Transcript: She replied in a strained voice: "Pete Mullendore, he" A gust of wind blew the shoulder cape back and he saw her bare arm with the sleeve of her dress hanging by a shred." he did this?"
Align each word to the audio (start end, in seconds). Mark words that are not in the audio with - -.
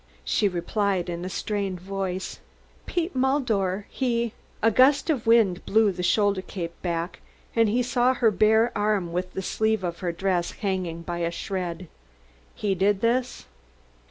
She 0.25 0.47
replied 0.47 1.11
in 1.11 1.23
a 1.23 1.29
strained 1.29 1.79
voice: 1.79 2.39
"Pete 2.87 3.15
Mullendore, 3.15 3.85
he" 3.91 4.33
A 4.63 4.71
gust 4.71 5.11
of 5.11 5.27
wind 5.27 5.63
blew 5.63 5.91
the 5.91 6.01
shoulder 6.01 6.41
cape 6.41 6.73
back 6.81 7.19
and 7.55 7.69
he 7.69 7.83
saw 7.83 8.15
her 8.15 8.31
bare 8.31 8.75
arm 8.75 9.13
with 9.13 9.33
the 9.33 9.43
sleeve 9.43 9.83
of 9.83 9.99
her 9.99 10.11
dress 10.11 10.53
hanging 10.53 11.03
by 11.03 11.19
a 11.19 11.29
shred." 11.29 11.87
he 12.55 12.73
did 12.73 13.01
this?" 13.01 13.45